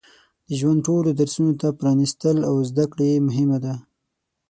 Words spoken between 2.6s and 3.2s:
زده کړه